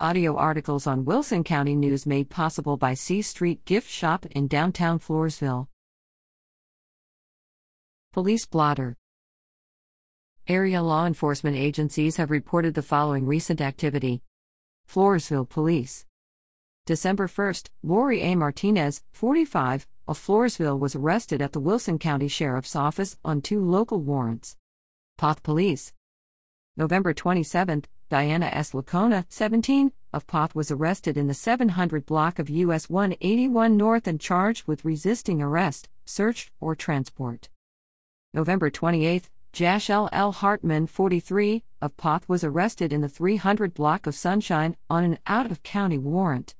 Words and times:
Audio 0.00 0.34
articles 0.34 0.88
on 0.88 1.04
Wilson 1.04 1.44
County 1.44 1.76
News 1.76 2.04
made 2.04 2.28
possible 2.28 2.76
by 2.76 2.94
C 2.94 3.22
Street 3.22 3.64
Gift 3.64 3.88
Shop 3.88 4.26
in 4.26 4.48
downtown 4.48 4.98
Floresville. 4.98 5.68
Police 8.12 8.44
blotter. 8.44 8.96
Area 10.48 10.82
law 10.82 11.06
enforcement 11.06 11.56
agencies 11.56 12.16
have 12.16 12.32
reported 12.32 12.74
the 12.74 12.82
following 12.82 13.24
recent 13.24 13.60
activity 13.60 14.20
Floresville 14.92 15.48
Police. 15.48 16.04
December 16.86 17.28
1st, 17.28 17.68
Lorie 17.84 18.22
A. 18.22 18.34
Martinez, 18.34 19.00
45, 19.12 19.86
of 20.08 20.18
Floresville 20.18 20.78
was 20.78 20.96
arrested 20.96 21.40
at 21.40 21.52
the 21.52 21.60
Wilson 21.60 22.00
County 22.00 22.26
Sheriff's 22.26 22.74
Office 22.74 23.16
on 23.24 23.40
two 23.40 23.64
local 23.64 24.00
warrants. 24.00 24.56
Poth 25.18 25.44
Police. 25.44 25.92
November 26.76 27.14
27, 27.14 27.84
Diana 28.08 28.46
S. 28.46 28.72
Licona, 28.72 29.24
17, 29.28 29.92
of 30.12 30.26
Poth 30.26 30.56
was 30.56 30.72
arrested 30.72 31.16
in 31.16 31.28
the 31.28 31.34
700 31.34 32.04
block 32.04 32.40
of 32.40 32.50
US 32.50 32.90
181 32.90 33.76
North 33.76 34.08
and 34.08 34.20
charged 34.20 34.66
with 34.66 34.84
resisting 34.84 35.40
arrest, 35.40 35.88
search, 36.04 36.50
or 36.60 36.74
transport. 36.74 37.48
November 38.32 38.70
28, 38.70 39.30
Jachelle 39.52 40.08
L. 40.10 40.32
Hartman, 40.32 40.88
43, 40.88 41.62
of 41.80 41.96
Poth 41.96 42.28
was 42.28 42.42
arrested 42.42 42.92
in 42.92 43.02
the 43.02 43.08
300 43.08 43.72
block 43.72 44.08
of 44.08 44.16
Sunshine 44.16 44.76
on 44.90 45.04
an 45.04 45.18
out 45.28 45.52
of 45.52 45.62
county 45.62 45.98
warrant. 45.98 46.56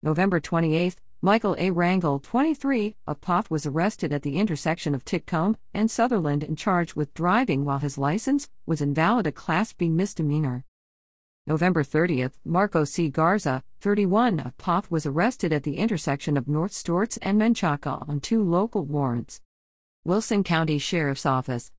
November 0.00 0.38
28, 0.38 0.94
Michael 1.24 1.56
A. 1.58 1.70
Rangel, 1.70 2.22
23, 2.22 2.96
of 3.06 3.18
Poth 3.22 3.50
was 3.50 3.64
arrested 3.64 4.12
at 4.12 4.20
the 4.24 4.36
intersection 4.36 4.94
of 4.94 5.06
Titcomb 5.06 5.56
and 5.72 5.90
Sutherland 5.90 6.44
and 6.44 6.58
charged 6.58 6.96
with 6.96 7.14
driving 7.14 7.64
while 7.64 7.78
his 7.78 7.96
license 7.96 8.50
was 8.66 8.82
invalid, 8.82 9.26
a 9.26 9.32
Class 9.32 9.72
B 9.72 9.88
misdemeanor. 9.88 10.66
November 11.46 11.82
30th, 11.82 12.34
Marco 12.44 12.84
C. 12.84 13.08
Garza, 13.08 13.64
31, 13.80 14.38
of 14.40 14.58
Poth 14.58 14.90
was 14.90 15.06
arrested 15.06 15.50
at 15.50 15.62
the 15.62 15.78
intersection 15.78 16.36
of 16.36 16.46
North 16.46 16.72
Storts 16.72 17.16
and 17.22 17.40
Menchaca 17.40 18.06
on 18.06 18.20
two 18.20 18.42
local 18.42 18.84
warrants. 18.84 19.40
Wilson 20.04 20.44
County 20.44 20.76
Sheriff's 20.76 21.24
Office. 21.24 21.72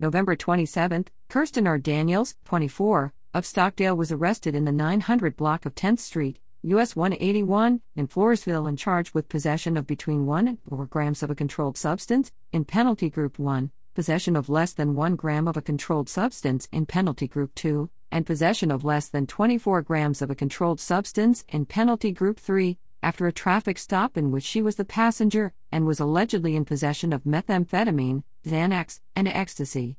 November 0.00 0.34
27th, 0.34 1.06
Kirsten 1.28 1.68
R. 1.68 1.78
Daniels, 1.78 2.34
24, 2.46 3.12
of 3.32 3.46
Stockdale 3.46 3.96
was 3.96 4.10
arrested 4.10 4.56
in 4.56 4.64
the 4.64 4.72
900 4.72 5.36
block 5.36 5.66
of 5.66 5.76
10th 5.76 6.00
Street, 6.00 6.40
US 6.68 6.96
181, 6.96 7.80
in 7.94 8.08
Floresville 8.08 8.68
and 8.68 8.76
charged 8.76 9.14
with 9.14 9.28
possession 9.28 9.76
of 9.76 9.86
between 9.86 10.26
1 10.26 10.48
and 10.48 10.58
4 10.68 10.86
grams 10.86 11.22
of 11.22 11.30
a 11.30 11.34
controlled 11.36 11.78
substance, 11.78 12.32
in 12.50 12.64
Penalty 12.64 13.08
Group 13.08 13.38
1, 13.38 13.70
possession 13.94 14.34
of 14.34 14.48
less 14.48 14.72
than 14.72 14.96
1 14.96 15.14
gram 15.14 15.46
of 15.46 15.56
a 15.56 15.62
controlled 15.62 16.08
substance, 16.08 16.66
in 16.72 16.84
Penalty 16.84 17.28
Group 17.28 17.54
2, 17.54 17.88
and 18.10 18.26
possession 18.26 18.72
of 18.72 18.82
less 18.82 19.08
than 19.08 19.28
24 19.28 19.82
grams 19.82 20.20
of 20.20 20.28
a 20.28 20.34
controlled 20.34 20.80
substance, 20.80 21.44
in 21.48 21.66
Penalty 21.66 22.10
Group 22.10 22.40
3, 22.40 22.76
after 23.00 23.28
a 23.28 23.32
traffic 23.32 23.78
stop 23.78 24.16
in 24.16 24.32
which 24.32 24.42
she 24.42 24.60
was 24.60 24.74
the 24.74 24.84
passenger 24.84 25.52
and 25.70 25.86
was 25.86 26.00
allegedly 26.00 26.56
in 26.56 26.64
possession 26.64 27.12
of 27.12 27.22
methamphetamine, 27.22 28.24
Xanax, 28.44 28.98
and 29.14 29.28
ecstasy. 29.28 29.98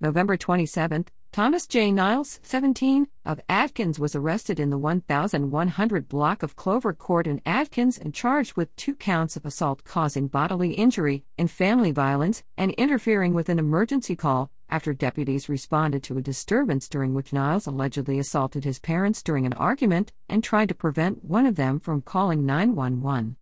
November 0.00 0.38
27th, 0.38 1.08
Thomas 1.34 1.66
J. 1.66 1.90
Niles, 1.90 2.38
17, 2.44 3.08
of 3.24 3.40
Atkins 3.48 3.98
was 3.98 4.14
arrested 4.14 4.60
in 4.60 4.70
the 4.70 4.78
1100 4.78 6.08
block 6.08 6.44
of 6.44 6.54
Clover 6.54 6.92
Court 6.92 7.26
in 7.26 7.42
Atkins 7.44 7.98
and 7.98 8.14
charged 8.14 8.56
with 8.56 8.76
two 8.76 8.94
counts 8.94 9.34
of 9.34 9.44
assault 9.44 9.82
causing 9.82 10.28
bodily 10.28 10.74
injury 10.74 11.24
and 11.36 11.50
family 11.50 11.90
violence 11.90 12.44
and 12.56 12.70
interfering 12.74 13.34
with 13.34 13.48
an 13.48 13.58
emergency 13.58 14.14
call 14.14 14.52
after 14.70 14.92
deputies 14.94 15.48
responded 15.48 16.04
to 16.04 16.16
a 16.16 16.22
disturbance 16.22 16.88
during 16.88 17.14
which 17.14 17.32
Niles 17.32 17.66
allegedly 17.66 18.20
assaulted 18.20 18.62
his 18.62 18.78
parents 18.78 19.20
during 19.20 19.44
an 19.44 19.54
argument 19.54 20.12
and 20.28 20.44
tried 20.44 20.68
to 20.68 20.74
prevent 20.76 21.24
one 21.24 21.46
of 21.46 21.56
them 21.56 21.80
from 21.80 22.00
calling 22.00 22.46
911. 22.46 23.34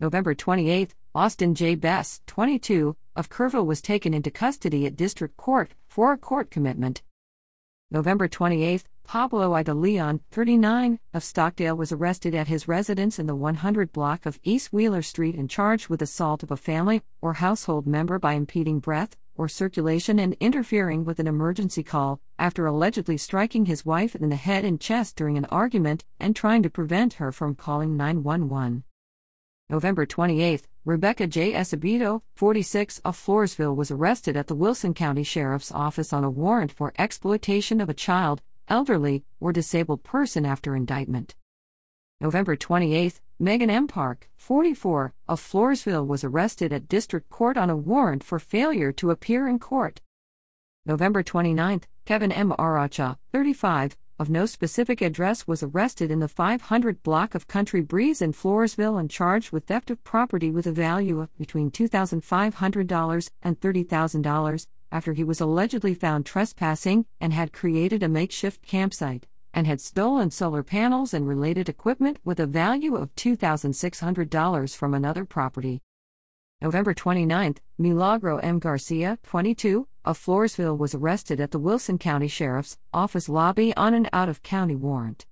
November 0.00 0.34
28, 0.34 0.94
Austin 1.14 1.54
J. 1.54 1.74
Bess, 1.74 2.22
22, 2.26 2.96
of 3.14 3.28
Kerrville 3.28 3.66
was 3.66 3.82
taken 3.82 4.14
into 4.14 4.30
custody 4.30 4.86
at 4.86 4.96
District 4.96 5.36
Court 5.36 5.72
for 5.86 6.14
a 6.14 6.16
court 6.16 6.50
commitment. 6.50 7.02
November 7.92 8.26
28, 8.26 8.84
Pablo 9.04 9.52
Ida 9.52 9.74
Leon, 9.74 10.20
39, 10.30 10.98
of 11.12 11.22
Stockdale 11.22 11.76
was 11.76 11.92
arrested 11.92 12.34
at 12.34 12.48
his 12.48 12.66
residence 12.66 13.18
in 13.18 13.26
the 13.26 13.36
100 13.36 13.92
block 13.92 14.24
of 14.24 14.40
East 14.42 14.72
Wheeler 14.72 15.02
Street 15.02 15.34
and 15.34 15.50
charged 15.50 15.88
with 15.88 16.00
assault 16.00 16.42
of 16.42 16.50
a 16.50 16.56
family 16.56 17.02
or 17.20 17.34
household 17.34 17.86
member 17.86 18.18
by 18.18 18.32
impeding 18.32 18.78
breath 18.78 19.14
or 19.34 19.46
circulation 19.46 20.18
and 20.18 20.38
interfering 20.40 21.04
with 21.04 21.18
an 21.18 21.26
emergency 21.26 21.82
call 21.82 22.18
after 22.38 22.64
allegedly 22.64 23.18
striking 23.18 23.66
his 23.66 23.84
wife 23.84 24.14
in 24.14 24.30
the 24.30 24.36
head 24.36 24.64
and 24.64 24.80
chest 24.80 25.14
during 25.14 25.36
an 25.36 25.44
argument 25.50 26.02
and 26.18 26.34
trying 26.34 26.62
to 26.62 26.70
prevent 26.70 27.14
her 27.14 27.30
from 27.30 27.54
calling 27.54 27.94
911. 27.94 28.84
November 29.72 30.04
28, 30.04 30.68
Rebecca 30.84 31.26
J. 31.26 31.54
Acevedo, 31.54 32.20
46, 32.34 32.98
of 33.06 33.16
Floresville 33.16 33.74
was 33.74 33.90
arrested 33.90 34.36
at 34.36 34.46
the 34.46 34.54
Wilson 34.54 34.92
County 34.92 35.22
Sheriff's 35.22 35.72
Office 35.72 36.12
on 36.12 36.24
a 36.24 36.28
warrant 36.28 36.70
for 36.70 36.92
exploitation 36.98 37.80
of 37.80 37.88
a 37.88 37.94
child, 37.94 38.42
elderly, 38.68 39.24
or 39.40 39.50
disabled 39.50 40.02
person 40.02 40.44
after 40.44 40.76
indictment. 40.76 41.34
November 42.20 42.54
28, 42.54 43.22
Megan 43.38 43.70
M. 43.70 43.88
Park, 43.88 44.28
44, 44.36 45.14
of 45.26 45.40
Floresville 45.40 46.06
was 46.06 46.22
arrested 46.22 46.70
at 46.70 46.86
District 46.86 47.30
Court 47.30 47.56
on 47.56 47.70
a 47.70 47.74
warrant 47.74 48.22
for 48.22 48.38
failure 48.38 48.92
to 48.92 49.10
appear 49.10 49.48
in 49.48 49.58
court. 49.58 50.02
November 50.84 51.22
29, 51.22 51.80
Kevin 52.04 52.30
M. 52.30 52.50
Aracha, 52.58 53.16
35, 53.32 53.96
of 54.22 54.30
no 54.30 54.46
specific 54.46 55.02
address 55.02 55.48
was 55.48 55.64
arrested 55.64 56.08
in 56.08 56.20
the 56.20 56.28
500 56.28 57.02
block 57.02 57.34
of 57.34 57.48
Country 57.48 57.80
Breeze 57.80 58.22
in 58.22 58.32
Floresville 58.32 58.98
and 58.98 59.10
charged 59.10 59.50
with 59.50 59.64
theft 59.64 59.90
of 59.90 60.04
property 60.04 60.48
with 60.48 60.64
a 60.64 60.72
value 60.72 61.20
of 61.20 61.36
between 61.36 61.72
$2,500 61.72 63.30
and 63.42 63.60
$30,000 63.60 64.66
after 64.92 65.12
he 65.12 65.24
was 65.24 65.40
allegedly 65.40 65.92
found 65.92 66.24
trespassing 66.24 67.04
and 67.20 67.32
had 67.32 67.52
created 67.52 68.04
a 68.04 68.08
makeshift 68.08 68.62
campsite 68.62 69.26
and 69.52 69.66
had 69.66 69.80
stolen 69.80 70.30
solar 70.30 70.62
panels 70.62 71.12
and 71.12 71.26
related 71.26 71.68
equipment 71.68 72.18
with 72.24 72.38
a 72.38 72.46
value 72.46 72.94
of 72.94 73.12
$2,600 73.16 74.76
from 74.76 74.94
another 74.94 75.24
property. 75.24 75.82
November 76.60 76.94
29, 76.94 77.56
Milagro 77.76 78.38
M. 78.38 78.60
Garcia, 78.60 79.18
22, 79.24 79.88
of 80.04 80.18
Floresville 80.18 80.76
was 80.76 80.94
arrested 80.94 81.40
at 81.40 81.52
the 81.52 81.58
Wilson 81.58 81.98
County 81.98 82.28
Sheriff's 82.28 82.78
Office 82.92 83.28
lobby 83.28 83.74
on 83.76 83.94
an 83.94 84.08
out 84.12 84.28
of 84.28 84.42
county 84.42 84.74
warrant. 84.74 85.26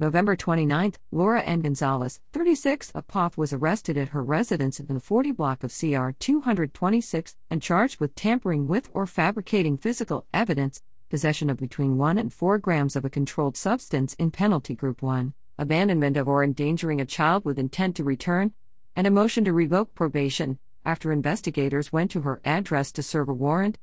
November 0.00 0.36
29, 0.36 0.92
Laura 1.10 1.42
N. 1.42 1.60
Gonzalez, 1.62 2.20
36, 2.32 2.90
of 2.92 3.08
Poth 3.08 3.36
was 3.36 3.52
arrested 3.52 3.96
at 3.96 4.10
her 4.10 4.22
residence 4.22 4.78
in 4.78 4.86
the 4.86 5.00
40 5.00 5.32
block 5.32 5.64
of 5.64 5.76
CR 5.76 6.10
226 6.20 7.36
and 7.50 7.62
charged 7.62 7.98
with 7.98 8.14
tampering 8.14 8.68
with 8.68 8.88
or 8.92 9.06
fabricating 9.06 9.76
physical 9.76 10.24
evidence, 10.32 10.82
possession 11.08 11.50
of 11.50 11.56
between 11.56 11.96
1 11.96 12.18
and 12.18 12.32
4 12.32 12.58
grams 12.58 12.94
of 12.94 13.04
a 13.04 13.10
controlled 13.10 13.56
substance 13.56 14.14
in 14.14 14.30
Penalty 14.30 14.74
Group 14.74 15.02
1, 15.02 15.32
abandonment 15.58 16.16
of 16.16 16.28
or 16.28 16.44
endangering 16.44 17.00
a 17.00 17.06
child 17.06 17.44
with 17.44 17.58
intent 17.58 17.96
to 17.96 18.04
return, 18.04 18.52
and 18.94 19.06
a 19.06 19.10
motion 19.10 19.44
to 19.44 19.52
revoke 19.52 19.94
probation. 19.94 20.58
After 20.88 21.12
investigators 21.12 21.92
went 21.92 22.10
to 22.12 22.22
her 22.22 22.40
address 22.46 22.92
to 22.92 23.02
serve 23.02 23.28
a 23.28 23.34
warrant, 23.34 23.76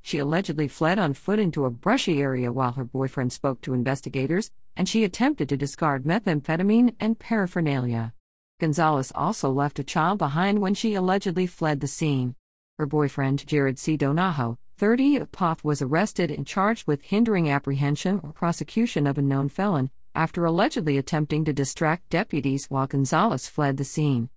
she 0.00 0.18
allegedly 0.18 0.68
fled 0.68 0.96
on 0.96 1.12
foot 1.12 1.40
into 1.40 1.64
a 1.64 1.70
brushy 1.70 2.22
area 2.22 2.52
while 2.52 2.70
her 2.74 2.84
boyfriend 2.84 3.32
spoke 3.32 3.60
to 3.62 3.74
investigators, 3.74 4.52
and 4.76 4.88
she 4.88 5.02
attempted 5.02 5.48
to 5.48 5.56
discard 5.56 6.04
methamphetamine 6.04 6.94
and 7.00 7.18
paraphernalia. 7.18 8.14
Gonzalez 8.60 9.10
also 9.12 9.50
left 9.50 9.80
a 9.80 9.82
child 9.82 10.18
behind 10.18 10.60
when 10.60 10.72
she 10.72 10.94
allegedly 10.94 11.48
fled 11.48 11.80
the 11.80 11.88
scene. 11.88 12.36
Her 12.78 12.86
boyfriend, 12.86 13.44
Jared 13.44 13.80
C. 13.80 13.96
Donahoe, 13.96 14.56
30 14.76 15.16
of 15.16 15.32
Poth, 15.32 15.64
was 15.64 15.82
arrested 15.82 16.30
and 16.30 16.46
charged 16.46 16.86
with 16.86 17.02
hindering 17.02 17.50
apprehension 17.50 18.20
or 18.22 18.32
prosecution 18.32 19.08
of 19.08 19.18
a 19.18 19.22
known 19.22 19.48
felon 19.48 19.90
after 20.14 20.44
allegedly 20.44 20.96
attempting 20.96 21.44
to 21.44 21.52
distract 21.52 22.08
deputies 22.08 22.66
while 22.66 22.86
Gonzalez 22.86 23.48
fled 23.48 23.78
the 23.78 23.84
scene. 23.84 24.28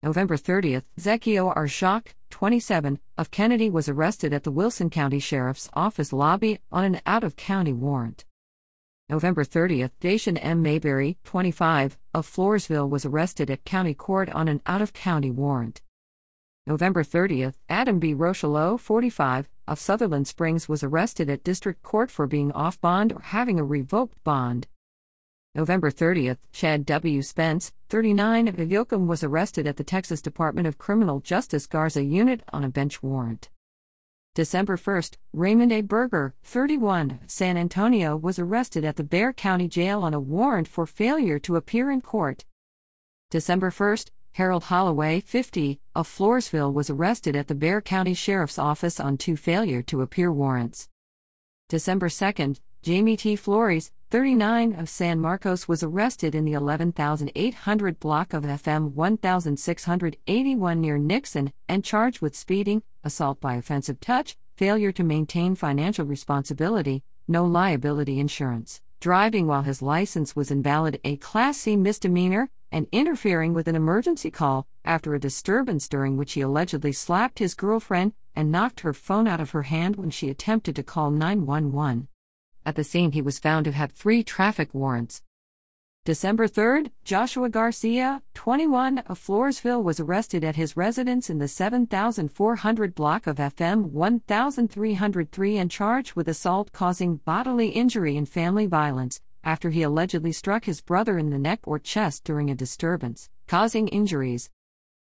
November 0.00 0.36
30th, 0.36 0.84
Zekio 0.96 1.52
Arshak, 1.56 2.14
27, 2.30 3.00
of 3.16 3.32
Kenedy 3.32 3.68
was 3.68 3.88
arrested 3.88 4.32
at 4.32 4.44
the 4.44 4.52
Wilson 4.52 4.90
County 4.90 5.18
Sheriff's 5.18 5.68
Office 5.74 6.12
lobby 6.12 6.60
on 6.70 6.84
an 6.84 7.00
out 7.04 7.24
of 7.24 7.34
county 7.34 7.72
warrant. 7.72 8.24
November 9.08 9.42
30th, 9.42 9.90
Dacian 9.98 10.36
M. 10.36 10.62
Mayberry, 10.62 11.18
25, 11.24 11.98
of 12.14 12.28
Floresville 12.28 12.88
was 12.88 13.04
arrested 13.04 13.50
at 13.50 13.64
county 13.64 13.92
court 13.92 14.30
on 14.30 14.46
an 14.46 14.62
out 14.66 14.82
of 14.82 14.92
county 14.92 15.32
warrant. 15.32 15.82
November 16.64 17.02
30th, 17.02 17.54
Adam 17.68 17.98
B. 17.98 18.14
Rochelot, 18.14 18.78
45, 18.78 19.48
of 19.66 19.80
Sutherland 19.80 20.28
Springs 20.28 20.68
was 20.68 20.84
arrested 20.84 21.28
at 21.28 21.42
district 21.42 21.82
court 21.82 22.08
for 22.08 22.28
being 22.28 22.52
off 22.52 22.80
bond 22.80 23.12
or 23.12 23.20
having 23.20 23.58
a 23.58 23.64
revoked 23.64 24.22
bond. 24.22 24.68
November 25.54 25.90
30th, 25.90 26.38
Chad 26.52 26.84
W. 26.84 27.22
Spence, 27.22 27.72
39, 27.88 28.48
of 28.48 28.56
Yoakum 28.56 29.06
was 29.06 29.24
arrested 29.24 29.66
at 29.66 29.76
the 29.76 29.84
Texas 29.84 30.20
Department 30.20 30.66
of 30.66 30.78
Criminal 30.78 31.20
Justice 31.20 31.66
Garza 31.66 32.04
Unit 32.04 32.42
on 32.52 32.64
a 32.64 32.68
bench 32.68 33.02
warrant. 33.02 33.48
December 34.34 34.76
1st, 34.76 35.16
Raymond 35.32 35.72
A. 35.72 35.80
Berger, 35.80 36.34
31, 36.44 37.20
San 37.26 37.56
Antonio, 37.56 38.16
was 38.16 38.38
arrested 38.38 38.84
at 38.84 38.96
the 38.96 39.02
Bexar 39.02 39.32
County 39.32 39.66
Jail 39.66 40.02
on 40.02 40.14
a 40.14 40.20
warrant 40.20 40.68
for 40.68 40.86
failure 40.86 41.38
to 41.40 41.56
appear 41.56 41.90
in 41.90 42.02
court. 42.02 42.44
December 43.30 43.70
1st, 43.70 44.10
Harold 44.32 44.64
Holloway, 44.64 45.20
50, 45.20 45.80
of 45.96 46.06
Floresville, 46.06 46.72
was 46.72 46.88
arrested 46.88 47.34
at 47.34 47.48
the 47.48 47.54
Bexar 47.56 47.80
County 47.80 48.14
Sheriff's 48.14 48.58
Office 48.58 49.00
on 49.00 49.16
two 49.16 49.36
failure 49.36 49.82
to 49.82 50.02
appear 50.02 50.30
warrants. 50.30 50.88
December 51.68 52.08
2nd, 52.08 52.60
Jamie 52.82 53.16
T. 53.16 53.34
Flores, 53.34 53.90
39, 54.10 54.72
of 54.76 54.88
San 54.88 55.20
Marcos, 55.20 55.68
was 55.68 55.82
arrested 55.82 56.34
in 56.34 56.46
the 56.46 56.54
11,800 56.54 58.00
block 58.00 58.32
of 58.32 58.42
FM 58.44 58.92
1681 58.94 60.80
near 60.80 60.96
Nixon 60.96 61.52
and 61.68 61.84
charged 61.84 62.22
with 62.22 62.34
speeding, 62.34 62.82
assault 63.04 63.38
by 63.38 63.56
offensive 63.56 64.00
touch, 64.00 64.34
failure 64.56 64.92
to 64.92 65.04
maintain 65.04 65.54
financial 65.54 66.06
responsibility, 66.06 67.02
no 67.28 67.44
liability 67.44 68.18
insurance, 68.18 68.80
driving 68.98 69.46
while 69.46 69.60
his 69.60 69.82
license 69.82 70.34
was 70.34 70.50
invalid, 70.50 70.98
a 71.04 71.18
Class 71.18 71.58
C 71.58 71.76
misdemeanor, 71.76 72.48
and 72.72 72.86
interfering 72.90 73.52
with 73.52 73.68
an 73.68 73.76
emergency 73.76 74.30
call 74.30 74.66
after 74.86 75.14
a 75.14 75.20
disturbance 75.20 75.86
during 75.86 76.16
which 76.16 76.32
he 76.32 76.40
allegedly 76.40 76.92
slapped 76.92 77.40
his 77.40 77.54
girlfriend 77.54 78.14
and 78.34 78.50
knocked 78.50 78.80
her 78.80 78.94
phone 78.94 79.28
out 79.28 79.40
of 79.40 79.50
her 79.50 79.64
hand 79.64 79.96
when 79.96 80.08
she 80.08 80.30
attempted 80.30 80.74
to 80.74 80.82
call 80.82 81.10
911. 81.10 82.08
At 82.68 82.76
the 82.76 82.84
scene, 82.84 83.12
he 83.12 83.22
was 83.22 83.38
found 83.38 83.64
to 83.64 83.72
have 83.72 83.92
three 83.92 84.22
traffic 84.22 84.74
warrants. 84.74 85.22
December 86.04 86.46
3, 86.46 86.90
Joshua 87.02 87.48
Garcia, 87.48 88.22
21, 88.34 88.98
of 89.06 89.18
Floresville, 89.18 89.82
was 89.82 89.98
arrested 89.98 90.44
at 90.44 90.56
his 90.56 90.76
residence 90.76 91.30
in 91.30 91.38
the 91.38 91.48
7400 91.48 92.94
block 92.94 93.26
of 93.26 93.36
FM 93.38 93.84
1303 93.84 95.56
and 95.56 95.70
charged 95.70 96.12
with 96.12 96.28
assault 96.28 96.70
causing 96.72 97.16
bodily 97.16 97.70
injury 97.70 98.18
and 98.18 98.28
family 98.28 98.66
violence 98.66 99.22
after 99.42 99.70
he 99.70 99.80
allegedly 99.80 100.32
struck 100.32 100.66
his 100.66 100.82
brother 100.82 101.16
in 101.16 101.30
the 101.30 101.38
neck 101.38 101.60
or 101.64 101.78
chest 101.78 102.22
during 102.22 102.50
a 102.50 102.54
disturbance, 102.54 103.30
causing 103.46 103.88
injuries. 103.88 104.50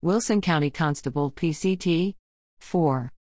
Wilson 0.01 0.41
County 0.41 0.71
Constable 0.71 1.31
PCT 1.31 2.15
4. 2.59 3.13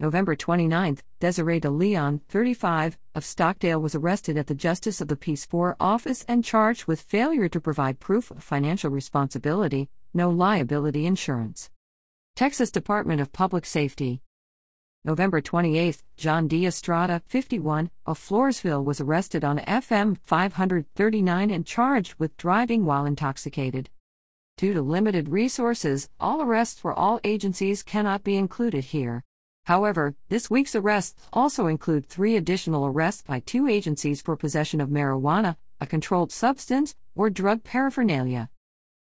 November 0.00 0.34
29, 0.34 0.98
Desiree 1.20 1.60
de 1.60 1.70
Leon, 1.70 2.20
35, 2.28 2.98
of 3.14 3.24
Stockdale 3.24 3.80
was 3.80 3.94
arrested 3.94 4.36
at 4.36 4.48
the 4.48 4.54
Justice 4.54 5.00
of 5.00 5.06
the 5.06 5.14
Peace 5.14 5.46
4 5.46 5.76
office 5.78 6.24
and 6.26 6.44
charged 6.44 6.86
with 6.86 7.00
failure 7.00 7.48
to 7.48 7.60
provide 7.60 8.00
proof 8.00 8.32
of 8.32 8.42
financial 8.42 8.90
responsibility, 8.90 9.88
no 10.12 10.30
liability 10.30 11.06
insurance. 11.06 11.70
Texas 12.34 12.72
Department 12.72 13.20
of 13.20 13.32
Public 13.32 13.64
Safety. 13.64 14.20
November 15.04 15.40
28, 15.40 16.02
John 16.16 16.48
D. 16.48 16.66
Estrada, 16.66 17.22
51, 17.26 17.88
of 18.04 18.18
Floresville 18.18 18.84
was 18.84 19.00
arrested 19.00 19.44
on 19.44 19.58
FM 19.60 20.18
539 20.24 21.50
and 21.50 21.64
charged 21.64 22.14
with 22.18 22.36
driving 22.36 22.84
while 22.84 23.06
intoxicated. 23.06 23.90
Due 24.56 24.74
to 24.74 24.82
limited 24.82 25.28
resources, 25.28 26.08
all 26.18 26.42
arrests 26.42 26.80
for 26.80 26.92
all 26.92 27.20
agencies 27.22 27.84
cannot 27.84 28.24
be 28.24 28.36
included 28.36 28.86
here. 28.86 29.22
However, 29.64 30.14
this 30.28 30.50
week's 30.50 30.74
arrests 30.74 31.14
also 31.32 31.66
include 31.66 32.06
three 32.06 32.36
additional 32.36 32.86
arrests 32.86 33.22
by 33.22 33.40
two 33.40 33.66
agencies 33.66 34.20
for 34.20 34.36
possession 34.36 34.80
of 34.80 34.90
marijuana, 34.90 35.56
a 35.80 35.86
controlled 35.86 36.30
substance, 36.30 36.94
or 37.14 37.30
drug 37.30 37.64
paraphernalia. 37.64 38.50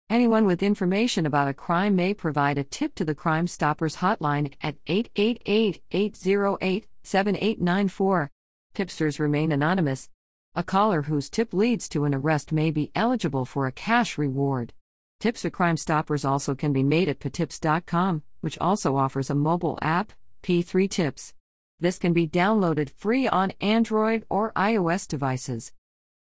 Anyone 0.09 0.45
with 0.45 0.63
information 0.63 1.25
about 1.25 1.47
a 1.47 1.53
crime 1.53 1.95
may 1.95 2.13
provide 2.13 2.57
a 2.57 2.63
tip 2.63 2.95
to 2.95 3.05
the 3.05 3.13
Crime 3.13 3.45
Stoppers 3.45 3.97
hotline 3.97 4.53
at 4.61 4.77
888 4.87 5.83
808 5.91 6.87
7894. 7.03 8.31
Tipsters 8.73 9.19
remain 9.19 9.51
anonymous. 9.51 10.09
A 10.55 10.63
caller 10.63 11.03
whose 11.03 11.29
tip 11.29 11.53
leads 11.53 11.87
to 11.89 12.05
an 12.05 12.15
arrest 12.15 12.51
may 12.51 12.71
be 12.71 12.91
eligible 12.95 13.45
for 13.45 13.67
a 13.67 13.71
cash 13.71 14.17
reward. 14.17 14.73
Tips 15.19 15.41
to 15.41 15.51
Crime 15.51 15.77
Stoppers 15.77 16.25
also 16.25 16.55
can 16.55 16.73
be 16.73 16.83
made 16.83 17.09
at 17.09 17.19
p3tips.com, 17.19 18.23
which 18.41 18.57
also 18.59 18.95
offers 18.95 19.29
a 19.29 19.35
mobile 19.35 19.77
app 19.81 20.13
P3 20.47 20.89
Tips. 20.89 21.33
This 21.77 21.99
can 21.99 22.13
be 22.13 22.25
downloaded 22.25 22.89
free 22.89 23.27
on 23.27 23.51
Android 23.59 24.23
or 24.29 24.53
iOS 24.53 25.05
devices. 25.05 25.73